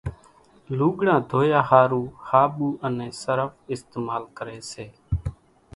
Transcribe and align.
لُوڳڙان 0.77 1.21
ڌويا 1.31 1.59
ۿارُو 1.69 2.03
ۿاٻُو 2.27 2.69
انين 2.85 3.11
صرڦ 3.21 3.51
اِستمال 3.71 4.23
ڪريَ 4.37 4.59
سي۔ 4.71 4.85